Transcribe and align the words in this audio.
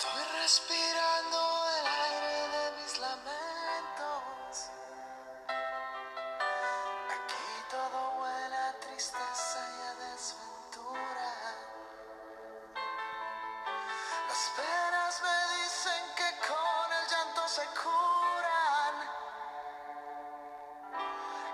Estoy 0.00 0.22
respirando 0.40 1.38
el 1.80 1.86
aire 1.88 2.48
de 2.56 2.70
mis 2.80 2.98
lamentos. 3.00 4.70
Aquí 7.16 7.48
todo 7.68 8.20
huele 8.20 8.56
a 8.58 8.78
tristeza 8.78 9.58
y 9.58 9.80
a 9.82 9.94
desventura. 10.06 11.32
Las 14.28 14.44
penas 14.54 15.20
me 15.20 15.38
dicen 15.58 16.02
que 16.14 16.46
con 16.46 16.92
el 16.92 17.04
llanto 17.10 17.48
se 17.48 17.66
curan. 17.82 18.94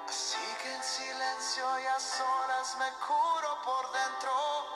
Así 0.07 0.47
que 0.63 0.75
en 0.75 0.83
silencio 0.83 1.81
y 1.81 1.87
a 1.87 1.99
solas 1.99 2.77
me 2.77 2.91
curo 3.07 3.63
por 3.65 3.91
dentro. 3.91 4.74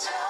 time. 0.00 0.29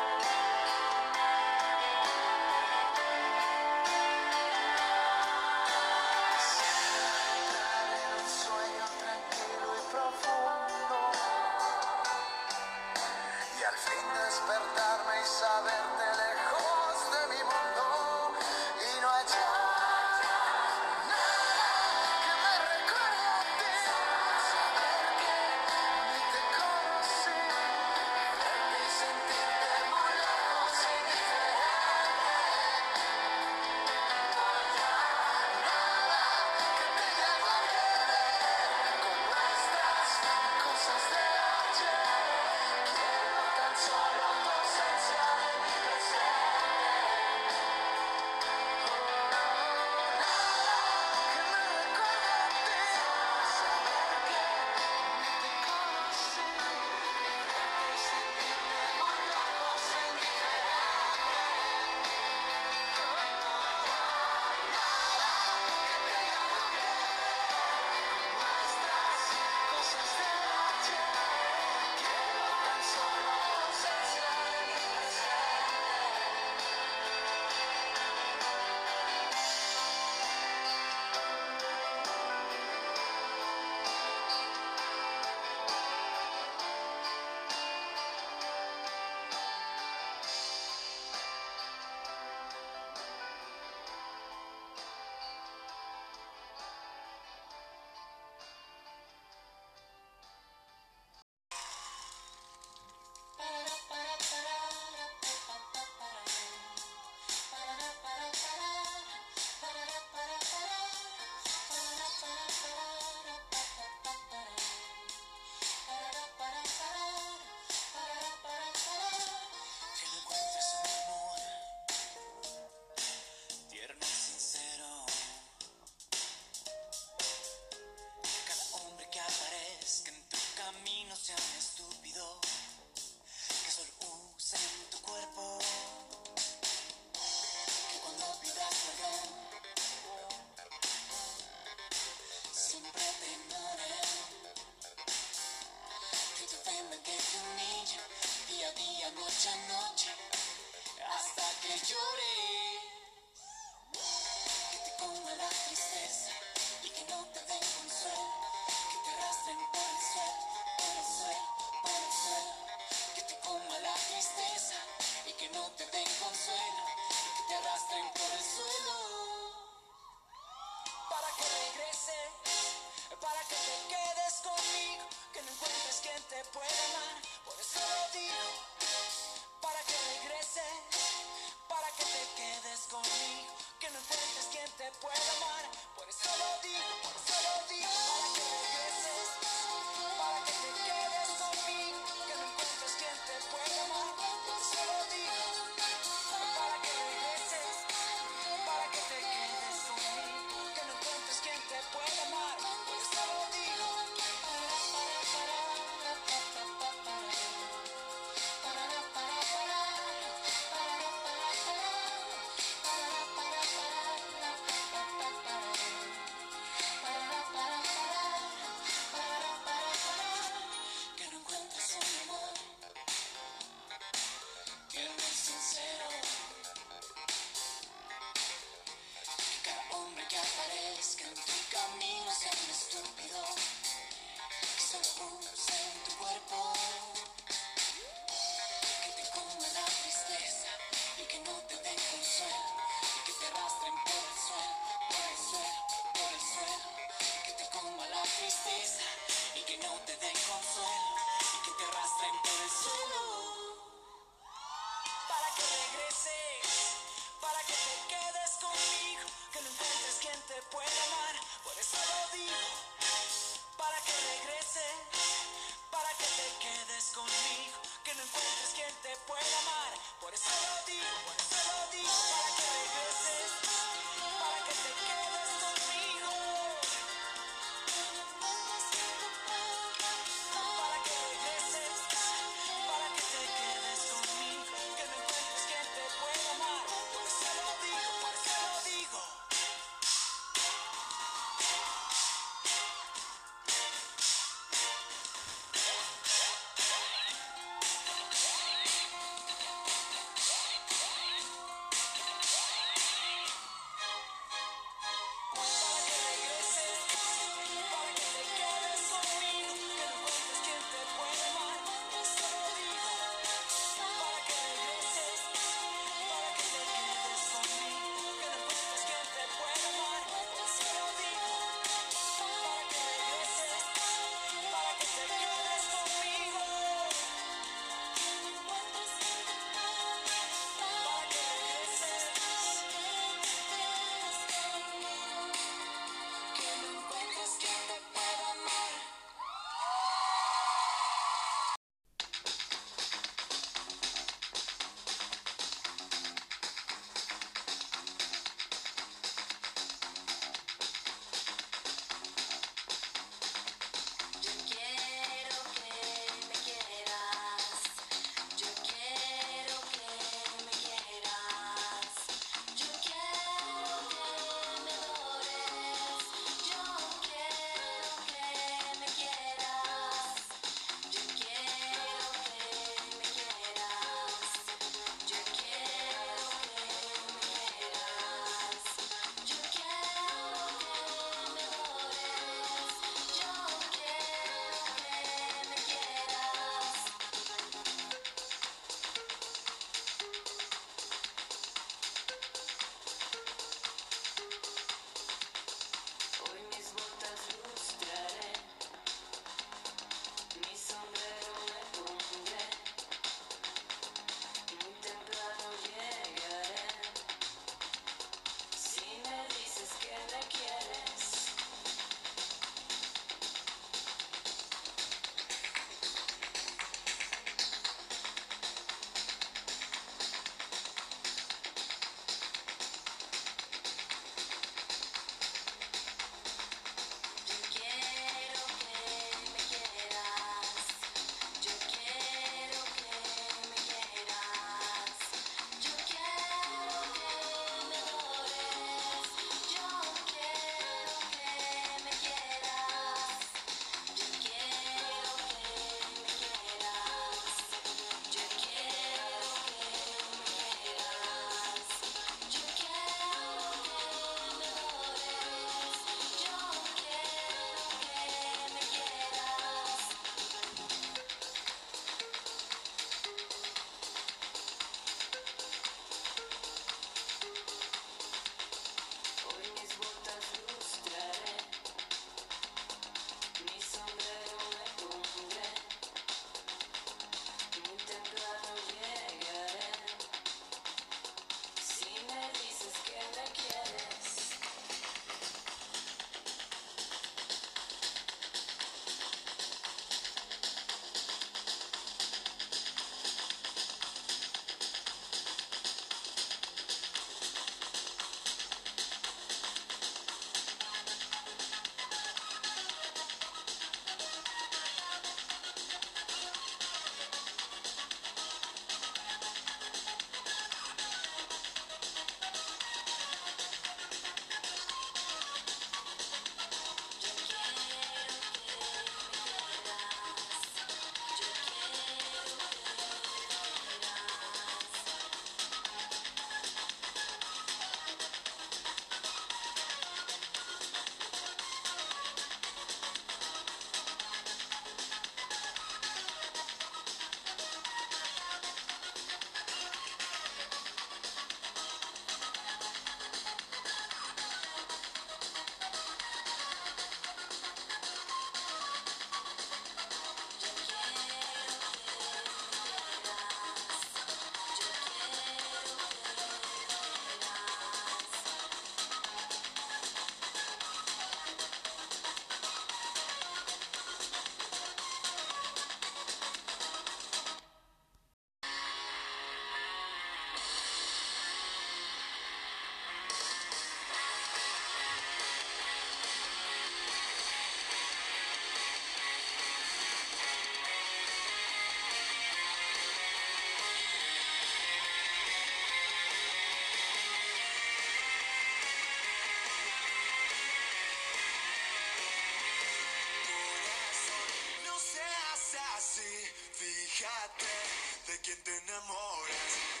De 598.41 598.47
quién 598.47 598.63
te 598.63 598.71
enamoras. 598.71 600.00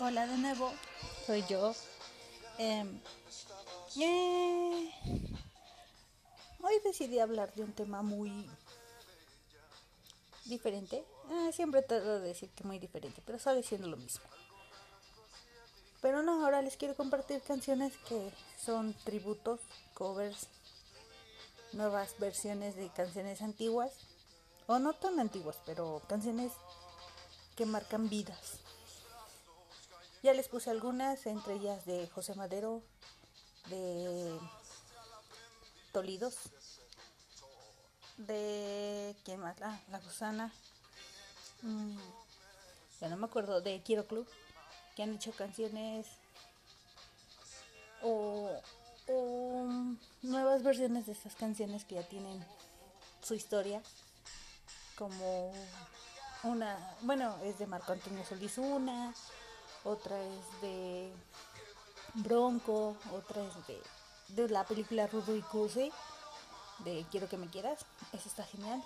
Hola 0.00 0.26
de 0.26 0.36
nuevo, 0.38 0.72
soy 1.26 1.44
yo. 1.48 1.72
Eh, 2.58 2.84
hoy 6.62 6.74
decidí 6.84 7.20
hablar 7.20 7.54
de 7.54 7.62
un 7.62 7.72
tema 7.72 8.02
muy 8.02 8.48
diferente. 10.46 11.04
Eh, 11.30 11.52
siempre 11.52 11.82
trato 11.82 12.20
de 12.20 12.28
decir 12.28 12.50
que 12.50 12.64
muy 12.64 12.78
diferente, 12.78 13.22
pero 13.24 13.38
está 13.38 13.54
diciendo 13.54 13.86
lo 13.86 13.96
mismo. 13.96 14.24
Pero 16.02 16.22
no, 16.22 16.44
ahora 16.44 16.60
les 16.60 16.76
quiero 16.76 16.96
compartir 16.96 17.40
canciones 17.42 17.96
que 18.08 18.32
son 18.62 18.94
tributos, 19.04 19.60
covers, 19.94 20.48
nuevas 21.72 22.18
versiones 22.18 22.74
de 22.76 22.88
canciones 22.90 23.42
antiguas, 23.42 23.92
o 24.66 24.78
no 24.78 24.92
tan 24.94 25.20
antiguas, 25.20 25.56
pero 25.64 26.02
canciones 26.08 26.52
que 27.56 27.64
marcan 27.64 28.08
vidas. 28.08 28.58
Ya 30.24 30.32
les 30.32 30.48
puse 30.48 30.70
algunas, 30.70 31.26
entre 31.26 31.56
ellas 31.56 31.84
de 31.84 32.08
José 32.08 32.34
Madero, 32.34 32.82
de 33.68 34.38
Tolidos, 35.92 36.36
de. 38.16 39.14
¿Quién 39.22 39.40
más? 39.40 39.60
Ah, 39.60 39.78
La 39.90 40.00
Gusana. 40.00 40.50
Mm, 41.60 41.98
ya 43.02 43.08
no 43.10 43.18
me 43.18 43.26
acuerdo, 43.26 43.60
de 43.60 43.82
Quiero 43.82 44.06
Club, 44.06 44.26
que 44.96 45.02
han 45.02 45.14
hecho 45.14 45.30
canciones 45.32 46.06
o, 48.00 48.50
o 49.08 49.66
nuevas 50.22 50.62
versiones 50.62 51.04
de 51.04 51.12
estas 51.12 51.34
canciones 51.34 51.84
que 51.84 51.96
ya 51.96 52.08
tienen 52.08 52.42
su 53.22 53.34
historia, 53.34 53.82
como 54.96 55.52
una, 56.44 56.78
bueno, 57.02 57.36
es 57.44 57.58
de 57.58 57.66
Marco 57.66 57.92
Antonio 57.92 58.24
Solís 58.24 58.56
una, 58.56 59.12
otra 59.84 60.20
es 60.20 60.60
de 60.62 61.12
Bronco, 62.14 62.96
otra 63.12 63.42
es 63.42 63.66
de, 63.66 63.82
de 64.28 64.48
la 64.48 64.64
película 64.64 65.06
Rudo 65.06 65.36
y 65.36 65.42
Cursi, 65.42 65.92
de 66.80 67.04
Quiero 67.10 67.28
que 67.28 67.36
me 67.36 67.48
quieras, 67.48 67.84
eso 68.12 68.28
está 68.28 68.44
genial. 68.44 68.82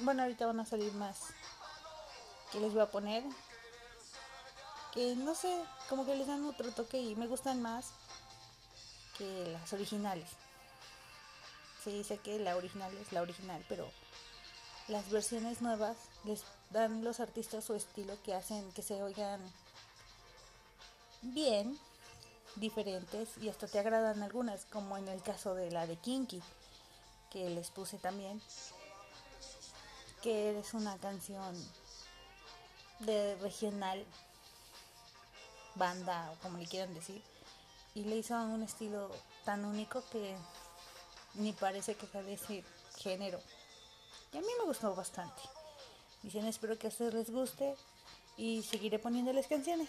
Bueno, 0.00 0.22
ahorita 0.22 0.46
van 0.46 0.60
a 0.60 0.64
salir 0.64 0.92
más 0.94 1.18
que 2.52 2.60
les 2.60 2.72
voy 2.72 2.82
a 2.82 2.90
poner, 2.90 3.22
que 4.94 5.14
no 5.16 5.34
sé, 5.34 5.54
como 5.88 6.06
que 6.06 6.14
les 6.14 6.26
dan 6.26 6.44
otro 6.46 6.70
toque 6.72 6.98
y 6.98 7.16
me 7.16 7.26
gustan 7.26 7.60
más 7.60 7.90
que 9.18 9.48
las 9.52 9.72
originales. 9.72 10.30
Sí, 11.84 12.04
sé 12.04 12.18
que 12.18 12.38
la 12.38 12.56
original 12.56 12.96
es 12.96 13.12
la 13.12 13.22
original, 13.22 13.64
pero 13.68 13.90
las 14.88 15.10
versiones 15.10 15.60
nuevas 15.60 15.96
les 16.24 16.42
dan 16.70 17.04
los 17.04 17.20
artistas 17.20 17.64
su 17.64 17.74
estilo 17.74 18.14
que 18.22 18.34
hacen 18.34 18.72
que 18.72 18.82
se 18.82 19.02
oigan 19.02 19.40
bien, 21.22 21.78
diferentes 22.56 23.36
y 23.38 23.48
hasta 23.48 23.66
te 23.66 23.78
agradan 23.78 24.22
algunas, 24.22 24.64
como 24.66 24.96
en 24.96 25.08
el 25.08 25.22
caso 25.22 25.54
de 25.54 25.70
la 25.70 25.86
de 25.86 25.96
Kinky, 25.96 26.42
que 27.30 27.50
les 27.50 27.70
puse 27.70 27.98
también, 27.98 28.40
que 30.22 30.58
es 30.58 30.74
una 30.74 30.96
canción 30.98 31.54
de 33.00 33.36
regional, 33.36 34.04
banda 35.74 36.32
o 36.32 36.42
como 36.42 36.58
le 36.58 36.66
quieran 36.66 36.94
decir, 36.94 37.22
y 37.94 38.04
le 38.04 38.16
hizo 38.16 38.34
un 38.34 38.62
estilo 38.62 39.10
tan 39.44 39.64
único 39.64 40.02
que 40.10 40.36
ni 41.34 41.52
parece 41.52 41.94
que 41.94 42.06
sea 42.06 42.22
de 42.22 42.34
ese 42.34 42.64
género. 42.96 43.40
Y 44.32 44.38
a 44.38 44.40
mí 44.40 44.46
me 44.58 44.66
gustó 44.66 44.94
bastante. 44.94 45.42
Dicen, 46.22 46.46
espero 46.46 46.78
que 46.78 46.88
a 46.88 46.90
ustedes 46.90 47.14
les 47.14 47.30
guste 47.30 47.74
y 48.36 48.62
seguiré 48.62 48.98
poniéndoles 48.98 49.46
canciones. 49.46 49.88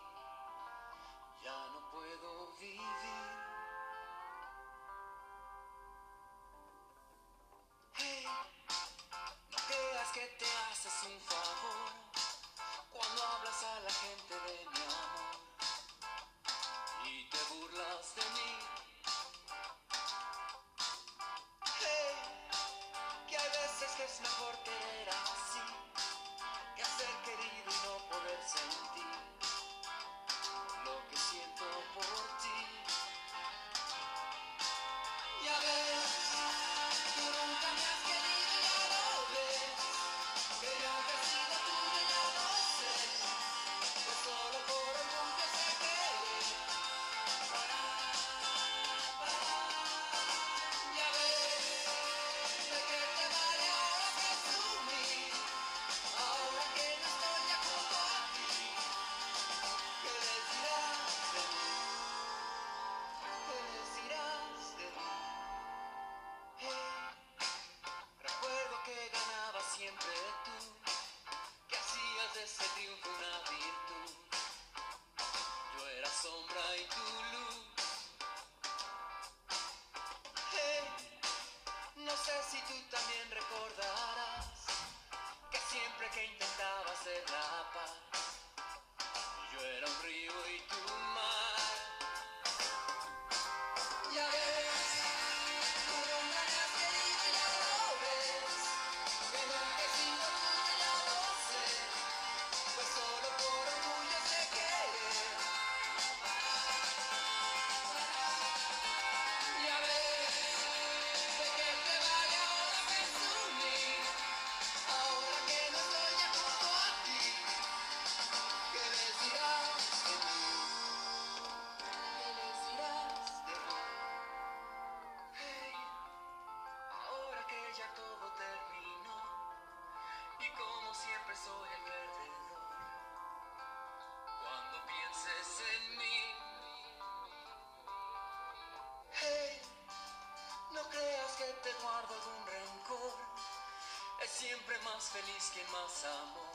siempre 144.51 144.77
más 144.79 145.03
feliz 145.11 145.49
quien 145.53 145.65
más 145.71 146.03
amó. 146.03 146.51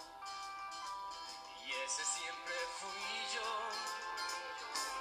Y 1.64 1.70
ese 1.72 2.04
siempre 2.04 2.54
fui 2.78 3.00
yo. 3.34 4.95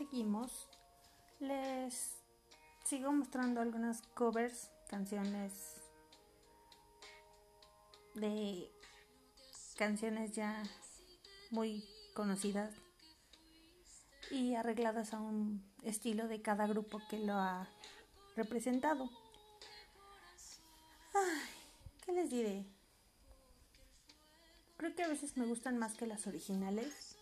Seguimos, 0.00 0.66
les 1.40 2.16
sigo 2.86 3.12
mostrando 3.12 3.60
algunas 3.60 4.00
covers, 4.14 4.70
canciones 4.88 5.52
de 8.14 8.72
canciones 9.76 10.34
ya 10.34 10.62
muy 11.50 11.84
conocidas 12.14 12.72
y 14.30 14.54
arregladas 14.54 15.12
a 15.12 15.20
un 15.20 15.62
estilo 15.82 16.28
de 16.28 16.40
cada 16.40 16.66
grupo 16.66 16.98
que 17.10 17.18
lo 17.18 17.34
ha 17.34 17.68
representado. 18.36 19.10
Ay, 21.12 21.50
¿qué 22.06 22.12
les 22.12 22.30
diré? 22.30 22.64
Creo 24.78 24.94
que 24.94 25.02
a 25.02 25.08
veces 25.08 25.36
me 25.36 25.44
gustan 25.44 25.76
más 25.76 25.92
que 25.92 26.06
las 26.06 26.26
originales. 26.26 27.18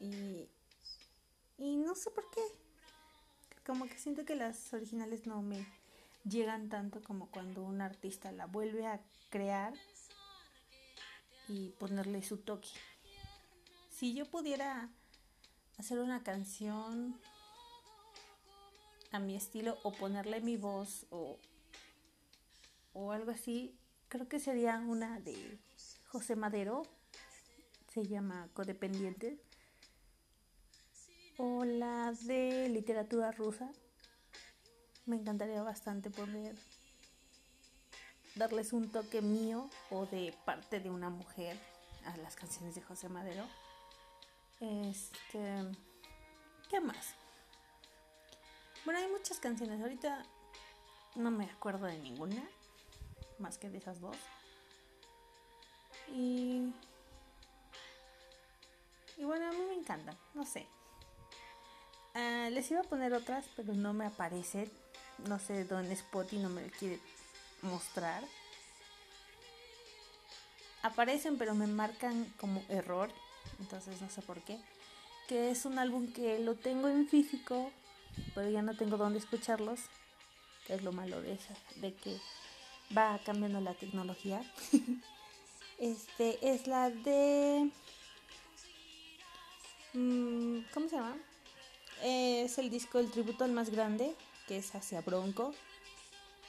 Y, 0.00 0.48
y 1.62 1.76
no 1.76 1.94
sé 1.94 2.10
por 2.10 2.28
qué. 2.30 2.42
Como 3.64 3.86
que 3.86 3.96
siento 3.96 4.24
que 4.24 4.34
las 4.34 4.72
originales 4.74 5.26
no 5.26 5.42
me 5.42 5.64
llegan 6.28 6.68
tanto 6.68 7.02
como 7.02 7.30
cuando 7.30 7.62
un 7.62 7.80
artista 7.80 8.32
la 8.32 8.46
vuelve 8.46 8.86
a 8.86 9.00
crear 9.30 9.72
y 11.48 11.68
ponerle 11.78 12.22
su 12.24 12.38
toque. 12.38 12.68
Si 13.90 14.12
yo 14.12 14.28
pudiera 14.28 14.88
hacer 15.78 16.00
una 16.00 16.24
canción 16.24 17.16
a 19.12 19.20
mi 19.20 19.36
estilo 19.36 19.78
o 19.84 19.92
ponerle 19.92 20.40
mi 20.40 20.56
voz 20.56 21.06
o, 21.10 21.38
o 22.92 23.12
algo 23.12 23.30
así, 23.30 23.76
creo 24.08 24.28
que 24.28 24.40
sería 24.40 24.78
una 24.78 25.20
de 25.20 25.58
José 26.08 26.34
Madero, 26.34 26.82
se 27.94 28.08
llama 28.08 28.48
Codependiente, 28.52 29.38
o 31.44 31.64
la 31.64 32.12
de 32.12 32.68
literatura 32.68 33.32
rusa. 33.32 33.68
Me 35.06 35.16
encantaría 35.16 35.60
bastante 35.60 36.08
poder 36.08 36.54
darles 38.36 38.72
un 38.72 38.88
toque 38.92 39.20
mío 39.20 39.68
o 39.90 40.06
de 40.06 40.32
parte 40.44 40.78
de 40.78 40.88
una 40.88 41.10
mujer 41.10 41.58
a 42.04 42.16
las 42.18 42.36
canciones 42.36 42.76
de 42.76 42.82
José 42.82 43.08
Madero. 43.08 43.44
Este, 44.60 45.66
¿qué 46.70 46.80
más? 46.80 47.16
Bueno, 48.84 49.00
hay 49.00 49.08
muchas 49.10 49.40
canciones. 49.40 49.82
Ahorita 49.82 50.22
no 51.16 51.32
me 51.32 51.46
acuerdo 51.46 51.86
de 51.86 51.98
ninguna, 51.98 52.48
más 53.40 53.58
que 53.58 53.68
de 53.68 53.78
esas 53.78 54.00
dos. 54.00 54.16
Y, 56.14 56.72
y 59.16 59.24
bueno, 59.24 59.48
a 59.48 59.50
mí 59.50 59.64
me 59.68 59.74
encantan, 59.74 60.16
no 60.34 60.46
sé. 60.46 60.68
Ah, 62.14 62.48
les 62.50 62.70
iba 62.70 62.80
a 62.80 62.84
poner 62.84 63.14
otras, 63.14 63.46
pero 63.56 63.72
no 63.74 63.92
me 63.94 64.04
aparecen. 64.04 64.70
No 65.28 65.38
sé 65.38 65.64
dónde 65.64 65.94
Spotify 65.94 66.38
no 66.38 66.50
me 66.50 66.62
quiere 66.70 66.98
mostrar. 67.62 68.22
Aparecen, 70.82 71.38
pero 71.38 71.54
me 71.54 71.66
marcan 71.66 72.24
como 72.38 72.62
error. 72.68 73.10
Entonces 73.60 74.00
no 74.02 74.10
sé 74.10 74.20
por 74.22 74.42
qué. 74.42 74.58
Que 75.28 75.50
es 75.50 75.64
un 75.64 75.78
álbum 75.78 76.12
que 76.12 76.38
lo 76.38 76.56
tengo 76.56 76.88
en 76.88 77.08
físico, 77.08 77.70
pero 78.34 78.50
ya 78.50 78.60
no 78.60 78.76
tengo 78.76 78.96
dónde 78.96 79.18
escucharlos. 79.18 79.80
Que 80.66 80.74
es 80.74 80.82
lo 80.82 80.92
malo 80.92 81.22
de 81.22 81.32
eso, 81.32 81.54
de 81.76 81.94
que 81.94 82.18
va 82.96 83.18
cambiando 83.24 83.60
la 83.60 83.74
tecnología. 83.74 84.42
Este 85.78 86.38
es 86.48 86.68
la 86.68 86.90
de. 86.90 87.68
Mm, 89.94 90.60
¿Cómo 90.72 90.88
se 90.88 90.94
llama? 90.94 91.16
Es 92.02 92.58
el 92.58 92.68
disco 92.68 92.98
El 92.98 93.10
Tributo 93.10 93.46
Más 93.48 93.70
Grande, 93.70 94.14
que 94.48 94.58
es 94.58 94.74
hacia 94.74 95.00
Bronco. 95.02 95.54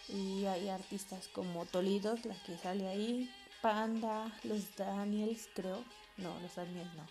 Y 0.10 0.46
hay 0.46 0.70
artistas 0.70 1.28
como 1.28 1.66
Tolidos, 1.66 2.26
la 2.26 2.36
que 2.44 2.58
sale 2.58 2.88
ahí, 2.88 3.32
Panda, 3.62 4.32
los 4.44 4.76
Daniels, 4.76 5.48
creo. 5.54 5.84
No, 6.18 6.38
los 6.42 6.56
Daniels 6.56 6.94
no. 6.96 7.08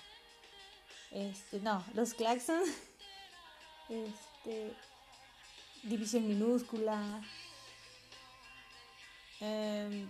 Este, 1.12 1.60
no, 1.60 1.84
los 1.94 2.14
Claxon. 2.14 2.62
Este. 3.88 4.74
División 5.82 6.26
minúscula. 6.26 7.22
Eh, 9.40 10.06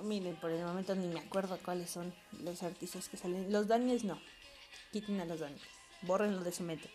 Miren, 0.00 0.36
por 0.36 0.50
el 0.50 0.64
momento 0.64 0.94
ni 0.94 1.06
me 1.06 1.20
acuerdo 1.20 1.58
cuáles 1.62 1.90
son 1.90 2.14
los 2.32 2.62
artistas 2.62 3.08
que 3.08 3.16
salen. 3.16 3.52
Los 3.52 3.68
Daniels 3.68 4.04
no. 4.04 4.18
Quiten 4.90 5.20
a 5.20 5.24
los 5.24 5.40
Daniels. 5.40 5.62
Bórrenlo 6.02 6.42
de 6.42 6.52
su 6.52 6.62
mente. 6.62 6.90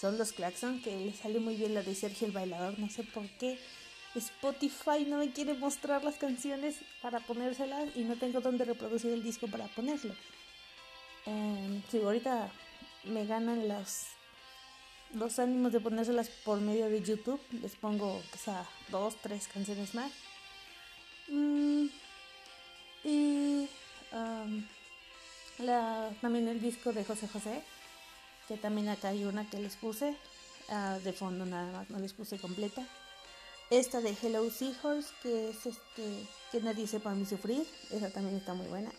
Son 0.00 0.18
los 0.18 0.32
Claxon, 0.32 0.82
que 0.82 0.94
le 0.94 1.12
sale 1.12 1.40
muy 1.40 1.56
bien 1.56 1.74
la 1.74 1.82
de 1.82 1.94
Sergio 1.94 2.26
el 2.26 2.32
Bailador. 2.32 2.78
No 2.78 2.88
sé 2.90 3.02
por 3.02 3.26
qué 3.38 3.58
Spotify 4.14 5.04
no 5.06 5.18
me 5.18 5.30
quiere 5.30 5.54
mostrar 5.54 6.04
las 6.04 6.16
canciones 6.16 6.76
para 7.02 7.20
ponérselas 7.20 7.88
y 7.94 8.02
no 8.02 8.16
tengo 8.16 8.40
dónde 8.40 8.64
reproducir 8.64 9.12
el 9.12 9.22
disco 9.22 9.46
para 9.46 9.66
ponerlo. 9.68 10.14
Eh, 11.26 11.82
si 11.90 11.98
ahorita 11.98 12.50
me 13.04 13.26
ganan 13.26 13.68
los, 13.68 14.04
los 15.14 15.38
ánimos 15.38 15.72
de 15.72 15.80
ponérselas 15.80 16.28
por 16.44 16.60
medio 16.60 16.88
de 16.88 17.02
YouTube, 17.02 17.40
les 17.60 17.76
pongo 17.76 18.22
quizá 18.32 18.66
dos, 18.90 19.16
tres 19.22 19.48
canciones 19.48 19.94
más. 19.94 20.12
Mm, 21.28 21.86
y 23.04 23.68
la, 25.58 26.10
también 26.20 26.48
el 26.48 26.60
disco 26.60 26.92
de 26.92 27.04
José 27.04 27.28
José, 27.28 27.62
que 28.48 28.56
también 28.56 28.88
acá 28.88 29.08
hay 29.08 29.24
una 29.24 29.48
que 29.48 29.58
les 29.58 29.76
puse, 29.76 30.16
ah, 30.68 30.98
de 31.02 31.12
fondo 31.12 31.46
nada 31.46 31.70
más, 31.72 31.90
no 31.90 31.98
les 31.98 32.12
puse 32.12 32.38
completa. 32.38 32.86
Esta 33.70 34.00
de 34.00 34.16
Hello 34.22 34.48
Seahorse, 34.50 35.12
que 35.22 35.50
es 35.50 35.66
este, 35.66 36.26
que 36.52 36.60
nadie 36.60 36.86
sepa 36.86 37.14
mí 37.14 37.26
sufrir, 37.26 37.66
esa 37.90 38.10
también 38.10 38.36
está 38.36 38.54
muy 38.54 38.66
buena. 38.68 38.90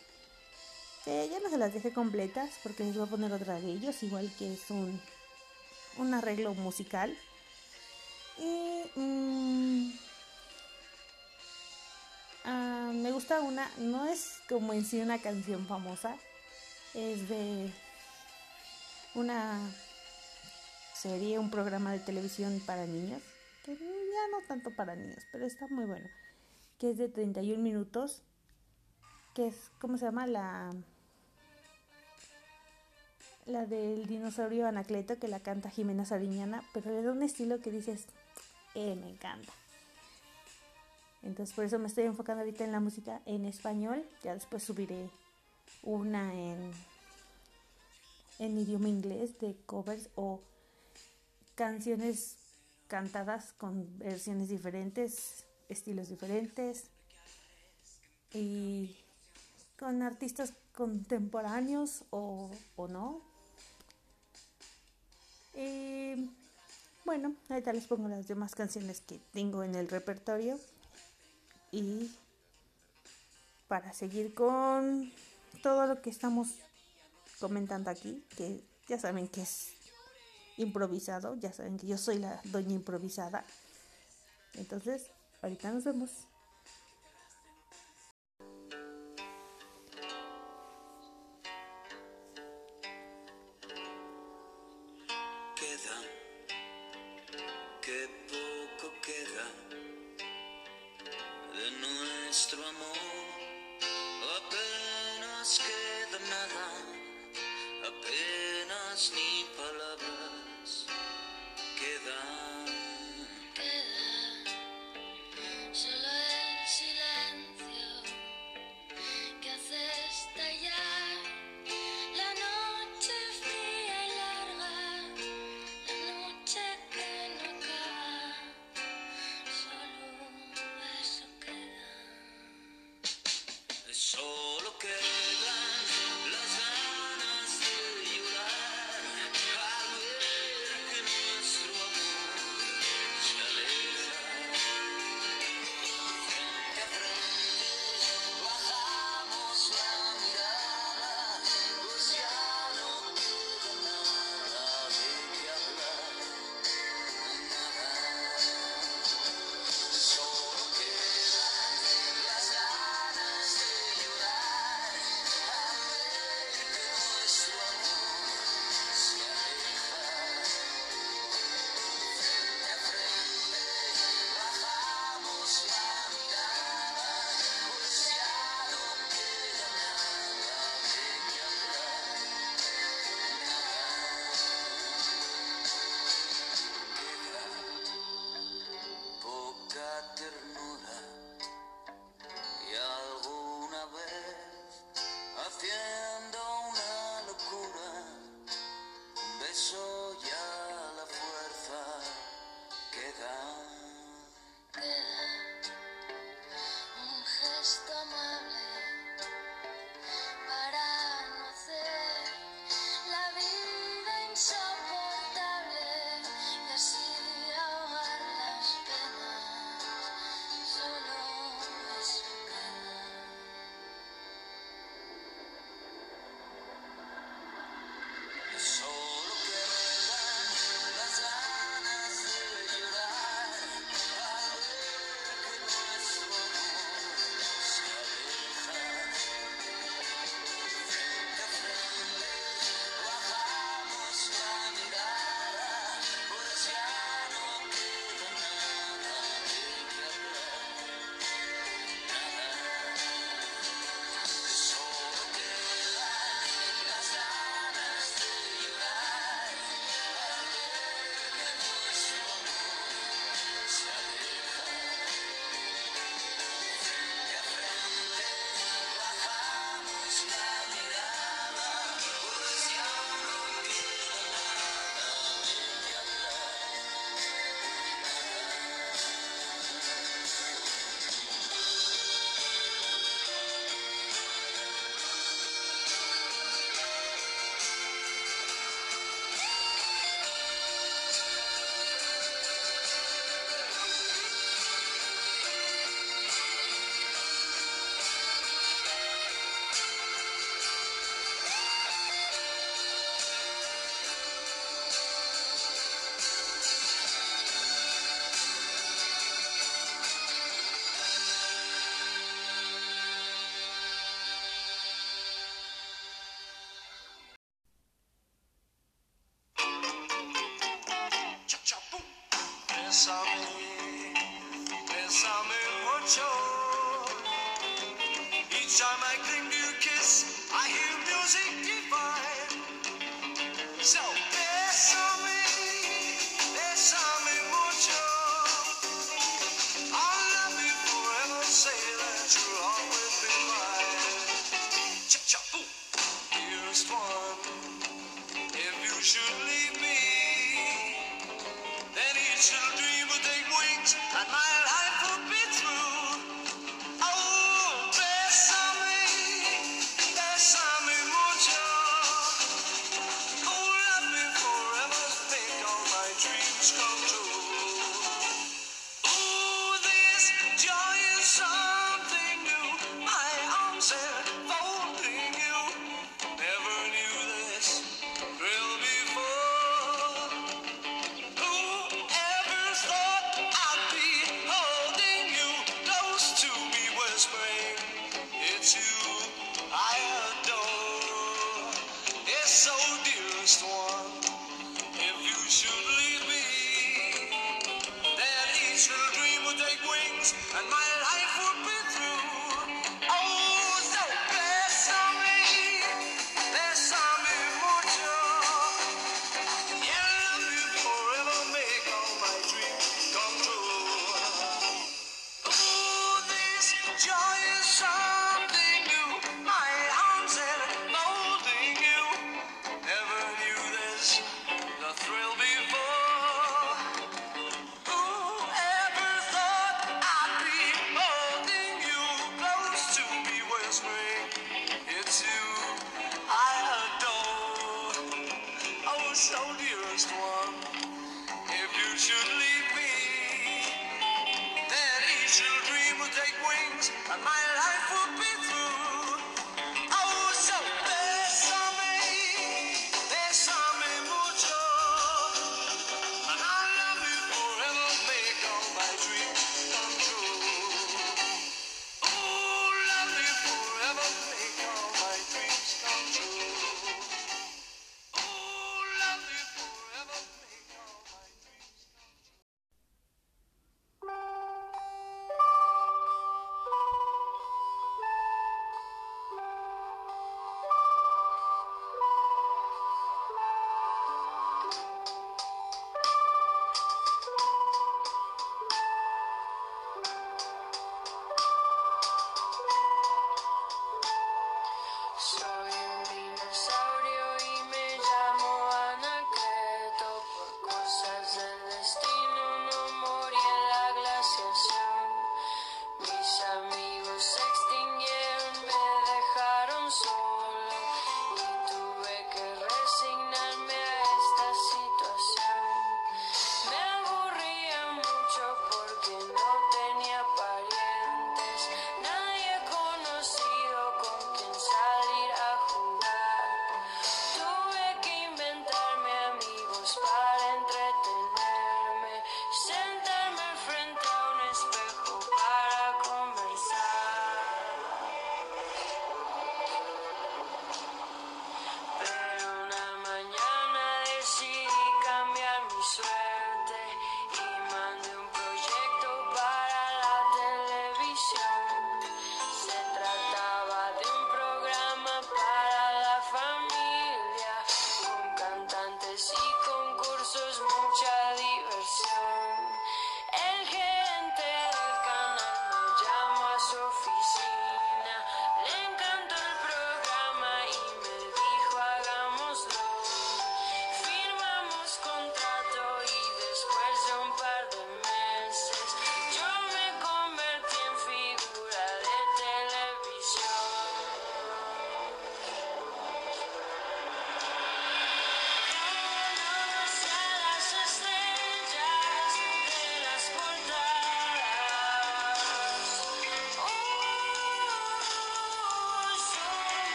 ya 1.06 1.40
no 1.42 1.50
se 1.50 1.58
las 1.58 1.74
dejé 1.74 1.94
completas 1.94 2.52
porque 2.64 2.84
les 2.84 2.96
voy 2.96 3.08
a 3.08 3.10
poner 3.10 3.32
otra 3.32 3.60
de 3.62 3.72
ellos, 3.72 4.04
igual 4.04 4.30
que 4.38 4.54
es 4.54 4.70
un, 4.70 5.02
un 5.98 6.14
arreglo 6.14 6.54
musical. 6.54 7.18
Y 8.38 9.00
mm, 9.00 9.92
Ah, 12.50 12.92
me 12.94 13.12
gusta 13.12 13.42
una, 13.42 13.70
no 13.78 14.08
es 14.08 14.40
como 14.48 14.72
en 14.72 14.86
sí 14.86 15.02
una 15.02 15.20
canción 15.22 15.68
famosa, 15.68 16.16
es 16.94 17.28
de 17.28 17.70
una 19.18 19.60
serie, 20.94 21.40
un 21.40 21.50
programa 21.50 21.92
de 21.92 22.00
televisión 22.00 22.62
para 22.66 22.86
niños, 22.86 23.22
que 23.66 23.76
ya 23.76 24.28
no 24.32 24.46
tanto 24.48 24.72
para 24.76 24.96
niños, 24.96 25.24
pero 25.32 25.46
está 25.46 25.68
muy 25.68 25.86
bueno, 25.86 26.08
que 26.80 26.92
es 26.92 26.98
de 26.98 27.10
31 27.10 27.62
minutos, 27.62 28.22
que 29.34 29.48
es, 29.48 29.72
¿cómo 29.80 29.98
se 29.98 30.06
llama? 30.06 30.28
La, 30.28 30.72
la 33.48 33.66
del 33.66 34.06
dinosaurio 34.06 34.68
Anacleto, 34.68 35.18
que 35.20 35.28
la 35.28 35.40
canta 35.40 35.72
Jimena 35.72 36.06
Sariñana, 36.06 36.64
pero 36.74 36.92
le 36.92 37.02
da 37.02 37.12
un 37.12 37.24
estilo 37.24 37.60
que 37.60 37.72
dices, 37.72 38.06
eh, 38.76 38.96
me 38.96 39.10
encanta. 39.10 39.52
Entonces 41.24 41.56
por 41.56 41.66
eso 41.66 41.80
me 41.80 41.88
estoy 41.88 42.06
enfocando 42.06 42.42
ahorita 42.42 42.64
en 42.64 42.72
la 42.72 42.80
música 42.80 43.22
en 43.26 43.46
español. 43.46 44.04
Ya 44.24 44.36
después 44.36 44.64
subiré 44.64 45.10
una 45.84 46.34
en, 46.34 46.72
en 48.40 48.58
idioma 48.58 48.90
inglés 48.90 49.40
de 49.40 49.56
covers 49.66 50.10
o 50.16 50.42
canciones 51.56 52.38
cantadas 52.88 53.54
con 53.54 53.98
versiones 53.98 54.50
diferentes, 54.50 55.46
estilos 55.70 56.10
diferentes 56.10 56.86
y 58.34 58.96
con 59.80 60.02
artistas 60.02 60.54
contemporáneos 60.74 62.04
o, 62.12 62.50
o 62.76 62.88
no. 62.88 63.22
Y 65.56 66.30
bueno, 67.06 67.34
ahorita 67.50 67.74
les 67.74 67.88
pongo 67.88 68.08
las 68.08 68.28
demás 68.28 68.54
canciones 68.54 69.02
que 69.02 69.20
tengo 69.34 69.64
en 69.64 69.76
el 69.76 69.88
repertorio 69.90 70.60
y 71.72 72.12
para 73.68 73.92
seguir 73.94 74.34
con 74.34 75.12
todo 75.64 75.88
lo 75.88 76.02
que 76.02 76.10
estamos 76.10 76.50
comentando 77.40 77.90
aquí, 77.90 78.24
que 78.36 78.64
ya 78.88 79.00
saben 79.00 79.28
que 79.28 79.42
es 79.42 79.74
improvisado, 80.58 81.36
ya 81.36 81.54
saben 81.54 81.78
que 81.78 81.88
yo 81.88 81.98
soy 81.98 82.20
la 82.20 82.42
doña 82.46 82.74
improvisada. 82.74 83.46
Entonces, 84.56 85.12
ahorita 85.42 85.72
nos 85.72 85.84
vemos. 85.84 86.12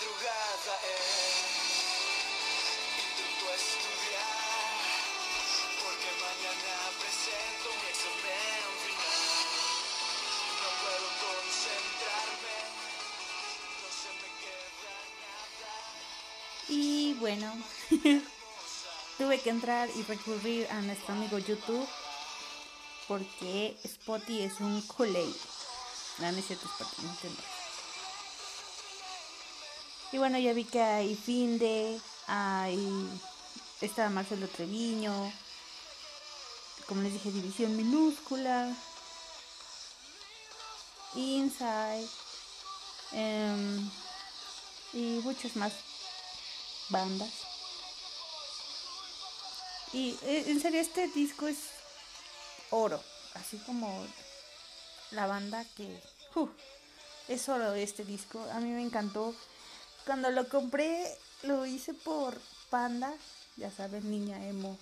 Madrugada 0.00 0.74
él 0.82 1.44
intentó 3.04 3.46
estudiar 3.52 4.80
porque 5.82 6.08
mañana 6.24 6.74
presento 7.00 7.68
mi 7.80 7.88
examen 7.90 8.64
final. 8.84 9.44
No 10.60 10.68
puedo 10.80 11.06
concentrarme, 11.26 12.58
no 13.80 13.88
se 14.00 14.10
me 14.20 14.28
queda 14.40 14.96
nada. 15.20 15.72
Y 16.68 17.14
bueno, 17.14 17.48
tuve 19.18 19.40
que 19.40 19.50
entrar 19.50 19.88
y 19.94 20.02
recurrir 20.02 20.66
a 20.70 20.80
nuestro 20.80 21.14
amigo 21.14 21.38
YouTube 21.38 21.88
porque 23.06 23.76
Spotty 23.86 24.42
es 24.42 24.60
un 24.60 24.80
coley. 24.82 25.34
No, 26.18 26.32
no 26.32 26.38
es 26.38 26.46
cierto, 26.46 26.68
Spotty, 26.68 27.02
no 27.02 27.10
entiendo. 27.10 27.59
Y 30.12 30.18
bueno, 30.18 30.38
ya 30.38 30.52
vi 30.52 30.64
que 30.64 30.82
hay 30.82 31.14
Finde, 31.14 32.00
hay. 32.26 33.08
Está 33.80 34.10
Marcelo 34.10 34.46
Treviño, 34.48 35.32
como 36.86 37.00
les 37.02 37.14
dije, 37.14 37.30
División 37.30 37.76
Minúscula, 37.76 38.76
Inside, 41.14 42.06
em, 43.12 43.90
y 44.92 45.20
muchas 45.22 45.56
más 45.56 45.72
bandas. 46.90 47.30
Y 49.92 50.18
eh, 50.22 50.44
en 50.48 50.60
serio, 50.60 50.80
este 50.80 51.08
disco 51.08 51.48
es 51.48 51.58
oro, 52.70 53.02
así 53.34 53.56
como 53.58 54.06
la 55.10 55.26
banda 55.26 55.64
que 55.76 56.00
¡uf! 56.34 56.50
es 57.28 57.48
oro 57.48 57.72
este 57.74 58.04
disco. 58.04 58.44
A 58.52 58.60
mí 58.60 58.70
me 58.70 58.82
encantó. 58.82 59.34
Cuando 60.06 60.30
lo 60.30 60.48
compré, 60.48 61.16
lo 61.42 61.66
hice 61.66 61.94
por 61.94 62.40
Panda, 62.70 63.12
ya 63.56 63.70
saben, 63.70 64.10
niña 64.10 64.44
emo 64.46 64.78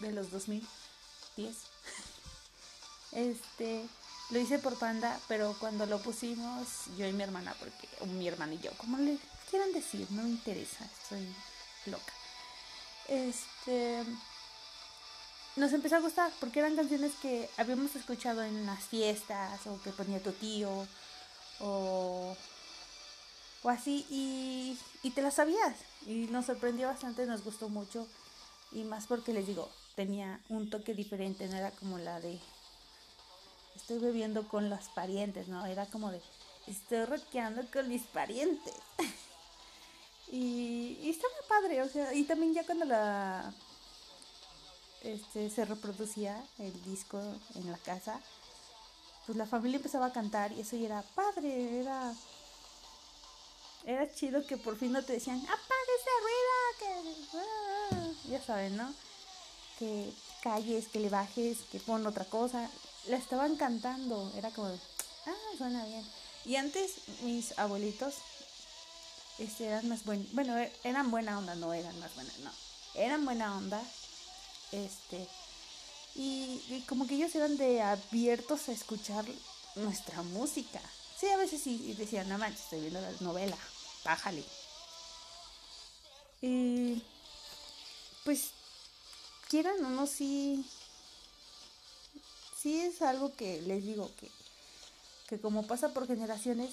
de 0.00 0.12
los 0.12 0.30
2010. 0.30 1.56
Este, 3.12 3.86
lo 4.30 4.38
hice 4.38 4.58
por 4.58 4.78
Panda, 4.78 5.20
pero 5.28 5.54
cuando 5.60 5.84
lo 5.84 6.00
pusimos, 6.00 6.86
yo 6.96 7.06
y 7.06 7.12
mi 7.12 7.22
hermana, 7.22 7.54
porque 7.58 7.86
o 8.00 8.06
mi 8.06 8.26
hermana 8.26 8.54
y 8.54 8.58
yo, 8.60 8.70
como 8.78 8.96
le 8.96 9.18
quieran 9.50 9.70
decir, 9.74 10.06
no 10.12 10.22
me 10.22 10.30
interesa, 10.30 10.86
estoy 10.86 11.28
loca. 11.84 12.14
Este, 13.08 14.02
nos 15.56 15.72
empezó 15.74 15.96
a 15.96 16.00
gustar 16.00 16.32
porque 16.40 16.60
eran 16.60 16.76
canciones 16.76 17.12
que 17.20 17.50
habíamos 17.58 17.94
escuchado 17.94 18.42
en 18.42 18.64
las 18.64 18.84
fiestas 18.84 19.66
o 19.66 19.80
que 19.82 19.90
ponía 19.90 20.22
tu 20.22 20.32
tío 20.32 20.86
o, 21.60 22.34
o 23.62 23.68
así 23.68 24.06
y, 24.10 24.78
y 25.02 25.10
te 25.10 25.22
las 25.22 25.34
sabías 25.34 25.76
y 26.06 26.26
nos 26.26 26.46
sorprendió 26.46 26.88
bastante, 26.88 27.26
nos 27.26 27.44
gustó 27.44 27.68
mucho 27.68 28.06
y 28.72 28.84
más 28.84 29.06
porque 29.06 29.32
les 29.32 29.46
digo, 29.46 29.68
tenía 29.94 30.40
un 30.48 30.70
toque 30.70 30.94
diferente, 30.94 31.48
no 31.48 31.56
era 31.56 31.70
como 31.72 31.98
la 31.98 32.20
de 32.20 32.38
estoy 33.76 33.98
bebiendo 33.98 34.48
con 34.48 34.70
los 34.70 34.88
parientes, 34.88 35.48
no, 35.48 35.64
era 35.66 35.86
como 35.86 36.10
de 36.10 36.20
estoy 36.66 37.04
rockeando 37.04 37.62
con 37.72 37.88
mis 37.88 38.02
parientes. 38.02 38.74
y, 40.28 40.98
y 41.02 41.10
estaba 41.10 41.34
padre, 41.48 41.82
o 41.82 41.88
sea, 41.88 42.14
y 42.14 42.24
también 42.24 42.54
ya 42.54 42.64
cuando 42.64 42.84
la 42.84 43.52
este 45.02 45.50
se 45.50 45.64
reproducía 45.64 46.42
el 46.58 46.82
disco 46.84 47.20
en 47.54 47.70
la 47.70 47.78
casa, 47.78 48.20
pues 49.26 49.36
la 49.36 49.46
familia 49.46 49.78
empezaba 49.78 50.06
a 50.06 50.12
cantar 50.12 50.52
y 50.52 50.60
eso 50.60 50.76
ya 50.76 50.86
era 50.86 51.02
padre, 51.14 51.80
era 51.80 52.14
era 53.84 54.12
chido 54.14 54.46
que 54.46 54.56
por 54.56 54.78
fin 54.78 54.92
no 54.92 55.02
te 55.02 55.14
decían 55.14 55.38
apague 55.40 55.92
ese 55.98 56.10
ruido, 56.22 56.78
que 56.78 57.36
ah", 57.38 58.12
ya 58.30 58.42
saben, 58.42 58.76
¿no? 58.76 58.94
Que 59.78 60.12
calles, 60.42 60.88
que 60.88 61.00
le 61.00 61.08
bajes, 61.08 61.58
que 61.70 61.80
pon 61.80 62.06
otra 62.06 62.24
cosa. 62.24 62.70
La 63.06 63.16
estaban 63.16 63.56
cantando, 63.56 64.32
era 64.36 64.50
como, 64.50 64.68
ah, 64.68 65.56
suena 65.58 65.84
bien. 65.86 66.06
Y 66.44 66.56
antes 66.56 66.94
mis 67.22 67.58
abuelitos 67.58 68.14
este, 69.38 69.66
eran 69.66 69.88
más 69.88 70.04
buen, 70.04 70.28
bueno, 70.32 70.56
e- 70.58 70.72
eran 70.84 71.10
buena 71.10 71.38
onda, 71.38 71.54
no 71.56 71.72
eran 71.72 71.98
más 71.98 72.14
buenas, 72.14 72.38
no. 72.40 72.50
Eran 72.94 73.24
buena 73.24 73.56
onda. 73.56 73.82
Este, 74.72 75.28
y, 76.14 76.62
y 76.68 76.84
como 76.88 77.06
que 77.06 77.14
ellos 77.16 77.34
eran 77.34 77.56
de 77.56 77.82
abiertos 77.82 78.68
a 78.68 78.72
escuchar 78.72 79.24
nuestra 79.74 80.22
música. 80.22 80.80
Sí, 81.18 81.28
a 81.28 81.36
veces 81.36 81.62
sí 81.62 81.82
y 81.86 81.94
decían, 81.94 82.28
no 82.28 82.38
manches, 82.38 82.62
estoy 82.64 82.80
viendo 82.80 83.00
la 83.00 83.10
novela, 83.20 83.56
bájale. 84.04 84.44
Y 86.40 87.02
pues 88.24 88.50
quieran 89.48 89.84
o 89.84 89.88
no, 89.90 90.06
sí, 90.06 90.64
sí 92.60 92.80
es 92.80 93.02
algo 93.02 93.34
que 93.34 93.60
les 93.62 93.84
digo 93.84 94.10
que, 94.18 94.30
que 95.28 95.40
como 95.40 95.66
pasa 95.66 95.94
por 95.94 96.06
generaciones, 96.06 96.70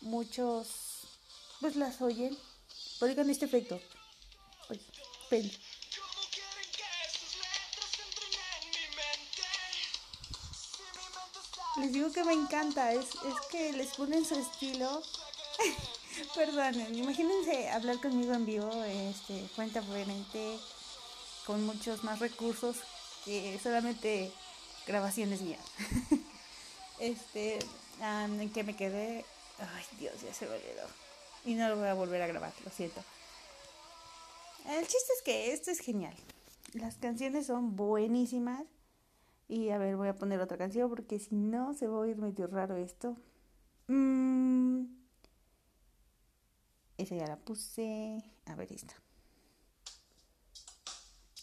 muchos 0.00 0.68
pues 1.60 1.76
las 1.76 2.00
oyen. 2.00 2.36
Oigan 3.00 3.30
este 3.30 3.46
efecto. 3.46 3.80
Les 11.76 11.92
digo 11.92 12.12
que 12.12 12.24
me 12.24 12.32
encanta, 12.32 12.92
es, 12.92 13.06
es 13.06 13.46
que 13.50 13.72
les 13.72 13.94
ponen 13.94 14.24
su 14.24 14.34
estilo. 14.34 15.02
Perdonen, 16.34 16.94
imagínense 16.94 17.70
hablar 17.70 18.00
conmigo 18.00 18.32
en 18.34 18.46
vivo, 18.46 18.70
este, 18.84 19.46
cuenta 19.56 19.82
fuente, 19.82 20.58
con 21.46 21.64
muchos 21.64 22.04
más 22.04 22.18
recursos 22.18 22.76
que 23.24 23.58
solamente 23.62 24.30
grabaciones 24.86 25.40
mías. 25.40 25.64
este, 27.00 27.58
en 28.00 28.50
que 28.50 28.64
me 28.64 28.76
quedé, 28.76 29.24
ay 29.58 29.84
Dios, 29.98 30.14
ya 30.22 30.32
se 30.32 30.46
me 30.46 30.52
olvidó. 30.52 30.86
Y 31.44 31.54
no 31.54 31.68
lo 31.68 31.76
voy 31.76 31.88
a 31.88 31.94
volver 31.94 32.22
a 32.22 32.26
grabar, 32.26 32.52
lo 32.64 32.70
siento. 32.70 33.02
El 34.68 34.86
chiste 34.86 35.12
es 35.16 35.22
que 35.22 35.52
esto 35.52 35.70
es 35.70 35.80
genial. 35.80 36.14
Las 36.74 36.96
canciones 36.96 37.46
son 37.46 37.76
buenísimas. 37.76 38.64
Y 39.48 39.70
a 39.70 39.78
ver, 39.78 39.96
voy 39.96 40.08
a 40.08 40.14
poner 40.14 40.40
otra 40.40 40.56
canción 40.56 40.88
porque 40.88 41.18
si 41.18 41.34
no 41.34 41.74
se 41.74 41.88
va 41.88 41.96
a 41.96 42.00
oír 42.00 42.16
medio 42.16 42.46
raro 42.46 42.76
esto. 42.76 43.16
Mm, 43.88 44.99
esa 47.00 47.16
ya 47.16 47.26
la 47.26 47.36
puse. 47.36 48.22
A 48.46 48.54
ver 48.54 48.72
esta. 48.72 48.94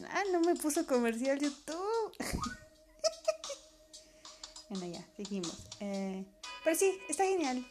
Ah, 0.10 0.24
no 0.32 0.42
me 0.42 0.56
puso 0.56 0.86
comercial 0.86 1.40
YouTube. 1.40 2.16
bueno, 4.70 4.86
ya, 4.86 5.06
seguimos. 5.16 5.58
Eh, 5.80 6.24
pero 6.64 6.76
sí, 6.76 7.00
está 7.10 7.24
genial. 7.24 7.66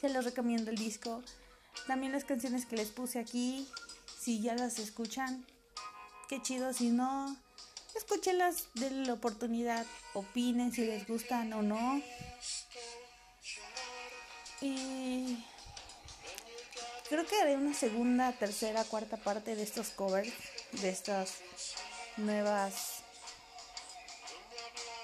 Se 0.00 0.08
los 0.08 0.24
recomiendo 0.24 0.70
el 0.70 0.76
disco. 0.76 1.22
También 1.86 2.12
las 2.12 2.24
canciones 2.24 2.66
que 2.66 2.76
les 2.76 2.88
puse 2.88 3.18
aquí. 3.18 3.68
Si 4.18 4.40
ya 4.40 4.54
las 4.54 4.78
escuchan, 4.78 5.46
qué 6.28 6.42
chido. 6.42 6.72
Si 6.72 6.90
no, 6.90 7.36
escúchenlas, 7.94 8.68
denle 8.74 9.06
la 9.06 9.14
oportunidad. 9.14 9.86
Opinen 10.14 10.72
si 10.72 10.84
les 10.84 11.06
gustan 11.06 11.52
o 11.52 11.62
no. 11.62 12.02
Y 14.60 15.38
creo 17.10 17.26
que 17.26 17.40
haré 17.40 17.56
una 17.56 17.74
segunda, 17.74 18.32
tercera, 18.32 18.84
cuarta 18.84 19.16
parte 19.16 19.56
de 19.56 19.64
estos 19.64 19.88
covers, 19.88 20.32
de 20.80 20.88
estas 20.88 21.34
nuevas 22.16 23.02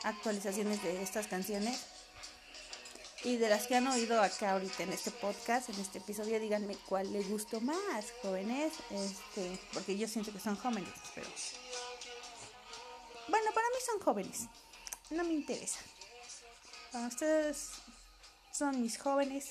actualizaciones 0.04 0.82
de 0.84 1.02
estas 1.02 1.26
canciones. 1.26 1.84
Y 3.24 3.38
de 3.38 3.48
las 3.48 3.66
que 3.66 3.74
han 3.74 3.88
oído 3.88 4.22
acá 4.22 4.52
ahorita 4.52 4.84
en 4.84 4.92
este 4.92 5.10
podcast, 5.10 5.68
en 5.68 5.80
este 5.80 5.98
episodio, 5.98 6.38
díganme 6.38 6.76
cuál 6.88 7.12
les 7.12 7.28
gustó 7.28 7.60
más, 7.60 8.12
jóvenes, 8.22 8.72
este, 8.90 9.58
porque 9.72 9.98
yo 9.98 10.06
siento 10.06 10.32
que 10.32 10.38
son 10.38 10.54
jóvenes, 10.54 10.88
pero 11.12 11.26
bueno, 13.26 13.50
para 13.52 13.66
mí 13.70 13.76
son 13.84 14.00
jóvenes, 14.00 14.42
no 15.10 15.24
me 15.24 15.34
interesa. 15.34 15.80
Para 16.92 17.08
ustedes 17.08 17.70
son 18.52 18.80
mis 18.80 18.96
jóvenes 18.96 19.50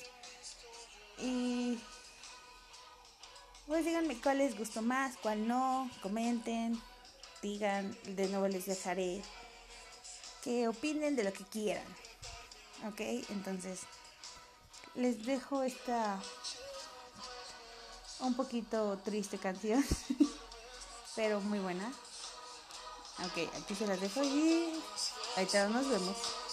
y 1.18 1.78
pues 3.66 3.84
díganme 3.84 4.20
cuál 4.20 4.38
les 4.38 4.56
gustó 4.56 4.82
más, 4.82 5.16
cuál 5.22 5.46
no, 5.48 5.90
comenten, 6.02 6.80
digan, 7.42 7.96
de 8.04 8.28
nuevo 8.28 8.48
les 8.48 8.66
dejaré 8.66 9.22
que 10.42 10.68
opinen 10.68 11.16
de 11.16 11.24
lo 11.24 11.32
que 11.32 11.44
quieran. 11.44 11.86
Ok, 12.86 13.00
entonces 13.30 13.80
les 14.94 15.24
dejo 15.26 15.62
esta 15.62 16.20
un 18.20 18.34
poquito 18.34 18.98
triste 19.04 19.38
canción, 19.38 19.84
pero 21.16 21.40
muy 21.40 21.58
buena. 21.58 21.92
Ok, 23.24 23.48
aquí 23.60 23.74
se 23.74 23.86
las 23.86 24.00
dejo 24.00 24.22
y 24.22 24.72
ahorita 25.36 25.68
nos 25.68 25.88
vemos. 25.88 26.45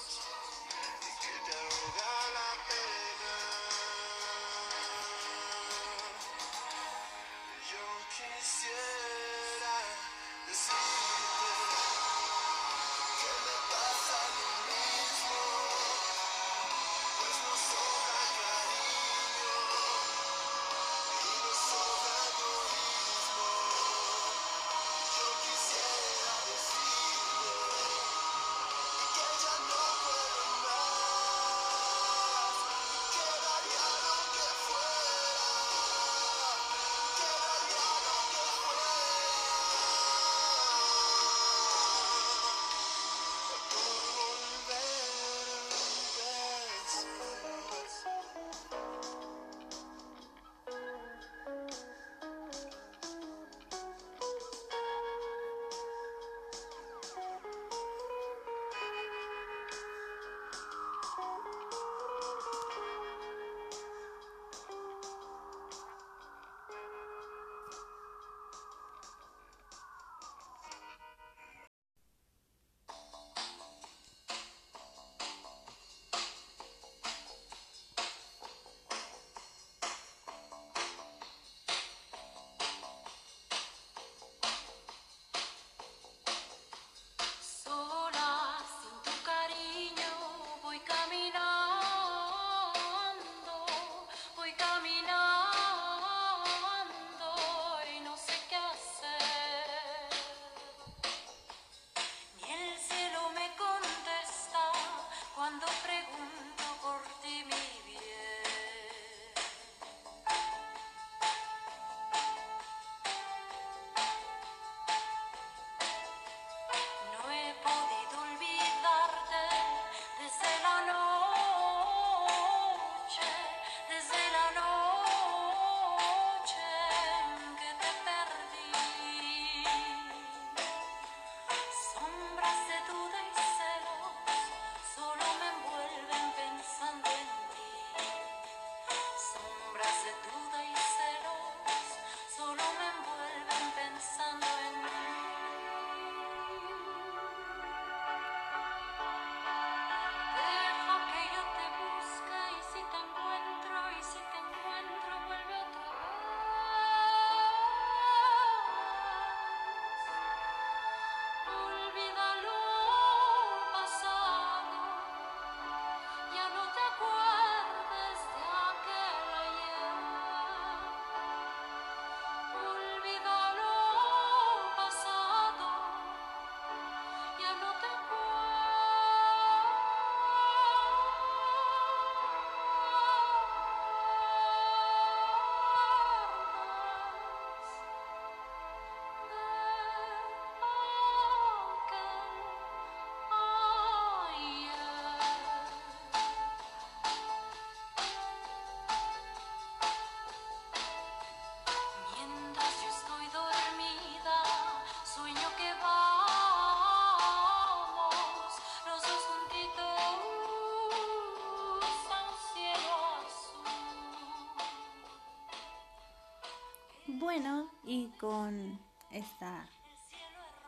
Con 218.24 218.80
esta 219.12 219.68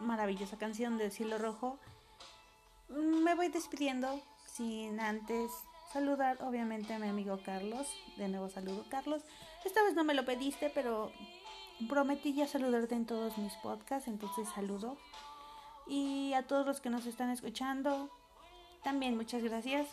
maravillosa 0.02 0.58
canción 0.58 0.98
de 0.98 1.10
Cielo 1.10 1.38
Rojo, 1.38 1.80
me 2.90 3.34
voy 3.34 3.48
despidiendo 3.48 4.20
sin 4.46 5.00
antes 5.00 5.50
saludar 5.94 6.44
obviamente 6.44 6.94
a 6.94 7.00
mi 7.00 7.08
amigo 7.08 7.40
Carlos. 7.46 7.88
De 8.18 8.28
nuevo 8.28 8.50
saludo 8.50 8.84
Carlos. 8.90 9.22
Esta 9.64 9.82
vez 9.84 9.96
no 9.96 10.04
me 10.04 10.14
lo 10.14 10.26
pediste, 10.26 10.70
pero 10.70 11.14
prometí 11.88 12.34
ya 12.34 12.46
saludarte 12.46 12.94
en 12.94 13.06
todos 13.06 13.38
mis 13.38 13.54
podcasts, 13.64 14.10
entonces 14.10 14.50
saludo. 14.50 14.98
Y 15.88 16.34
a 16.34 16.46
todos 16.46 16.66
los 16.66 16.82
que 16.82 16.90
nos 16.90 17.06
están 17.06 17.30
escuchando, 17.30 18.10
también 18.84 19.16
muchas 19.16 19.42
gracias 19.42 19.88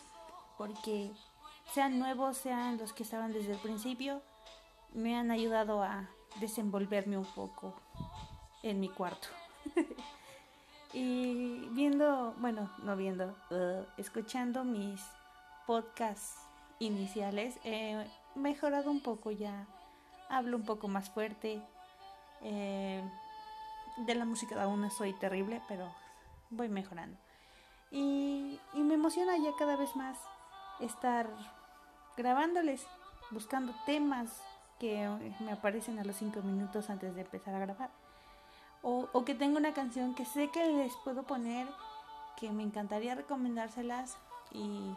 porque 0.57 1.13
sean 1.71 1.97
nuevos, 1.97 2.35
sean 2.35 2.77
los 2.77 2.91
que 2.91 3.03
estaban 3.03 3.31
desde 3.31 3.53
el 3.53 3.59
principio, 3.59 4.21
me 4.93 5.15
han 5.15 5.31
ayudado 5.31 5.81
a 5.81 6.09
desenvolverme 6.39 7.17
un 7.17 7.25
poco 7.25 7.73
en 8.61 8.79
mi 8.79 8.89
cuarto. 8.89 9.27
y 10.93 11.67
viendo, 11.71 12.33
bueno, 12.37 12.69
no 12.83 12.95
viendo, 12.95 13.35
uh, 13.51 13.85
escuchando 13.97 14.63
mis 14.63 15.01
podcasts 15.65 16.39
iniciales, 16.79 17.59
he 17.63 18.05
mejorado 18.35 18.91
un 18.91 19.01
poco 19.01 19.31
ya. 19.31 19.67
Hablo 20.29 20.57
un 20.57 20.65
poco 20.65 20.87
más 20.87 21.09
fuerte. 21.09 21.61
Eh, 22.41 23.03
de 23.97 24.15
la 24.15 24.25
música 24.25 24.61
aún 24.61 24.89
soy 24.89 25.13
terrible, 25.13 25.61
pero 25.67 25.93
voy 26.49 26.69
mejorando. 26.69 27.17
Y, 27.91 28.59
y 28.73 28.81
me 28.81 28.95
emociona 28.95 29.37
ya 29.37 29.51
cada 29.57 29.75
vez 29.75 29.95
más 29.95 30.17
estar 30.79 31.29
grabándoles, 32.17 32.85
buscando 33.31 33.73
temas 33.85 34.41
que 34.79 35.07
me 35.39 35.51
aparecen 35.51 35.99
a 35.99 36.03
los 36.03 36.15
5 36.17 36.41
minutos 36.41 36.89
antes 36.89 37.15
de 37.15 37.21
empezar 37.21 37.55
a 37.55 37.59
grabar. 37.59 37.91
O, 38.81 39.23
que 39.23 39.33
tengo 39.33 39.57
una 39.57 39.73
canción 39.73 40.13
que 40.13 40.25
sé 40.25 40.49
que 40.49 40.65
les 40.65 40.93
puedo 41.05 41.23
poner, 41.23 41.67
que 42.37 42.51
me 42.51 42.63
encantaría 42.63 43.15
recomendárselas 43.15 44.17
y 44.51 44.93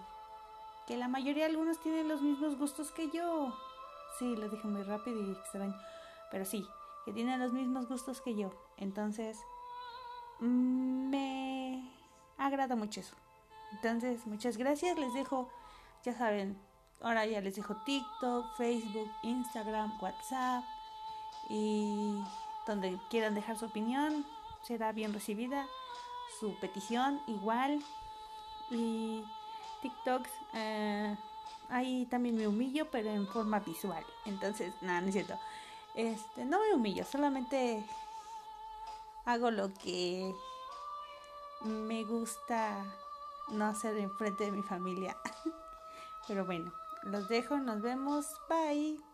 que 0.89 0.97
la 0.97 1.07
mayoría, 1.07 1.47
algunos 1.47 1.79
tienen 1.81 2.09
los 2.09 2.21
mismos 2.21 2.59
gustos 2.59 2.91
que 2.91 3.11
yo. 3.11 3.57
Sí, 4.19 4.35
lo 4.35 4.49
dije 4.49 4.67
muy 4.67 4.83
rápido 4.83 5.23
y 5.23 5.31
extraño, 5.31 5.77
pero 6.33 6.45
sí, 6.45 6.67
que 7.05 7.13
tienen 7.13 7.39
los 7.39 7.53
mismos 7.53 7.89
gustos 7.89 8.21
que 8.21 8.35
yo. 8.35 8.51
Entonces, 8.77 9.39
mm, 10.41 11.09
me 11.09 11.89
agrada 12.39 12.75
mucho 12.75 13.01
eso. 13.01 13.15
Entonces, 13.71 14.27
muchas 14.27 14.57
gracias, 14.57 14.99
les 14.99 15.15
dejo, 15.15 15.49
ya 16.03 16.13
saben, 16.13 16.59
ahora 17.01 17.27
ya 17.27 17.41
les 17.41 17.57
dejo 17.57 17.77
TikTok, 17.77 18.57
Facebook, 18.57 19.11
Instagram, 19.23 19.93
WhatsApp 20.01 20.65
y 21.49 22.21
donde 22.67 22.99
quieran 23.11 23.35
dejar 23.35 23.59
su 23.59 23.67
opinión 23.67 24.27
será 24.63 24.93
bien 24.93 25.13
recibida 25.13 25.67
su 26.41 26.55
petición 26.57 27.21
igual. 27.27 27.83
Y 28.71 29.25
TikToks 29.83 30.31
eh, 30.55 31.17
ahí 31.69 32.07
también 32.07 32.37
me 32.37 32.49
humillo 32.49 32.91
pero 32.91 33.11
en 33.11 33.27
forma 33.27 33.61
visual. 33.61 34.05
Entonces 34.25 34.75
nada 34.83 35.01
no 35.01 35.09
es 35.09 35.15
cierto. 35.15 35.39
Este 35.95 36.45
no 36.45 36.61
me 36.61 36.75
humillo 36.75 37.05
solamente 37.05 37.85
hago 39.25 39.51
lo 39.51 39.73
que 39.75 40.35
me 41.63 42.05
gusta 42.05 42.85
no 43.51 43.67
hacer 43.67 43.97
enfrente 43.99 44.45
de 44.45 44.53
mi 44.53 44.63
familia. 44.63 45.17
Pero 46.29 46.45
bueno 46.45 46.73
los 47.07 47.29
dejo 47.29 47.59
nos 47.59 47.83
vemos 47.83 48.27
bye 48.49 49.06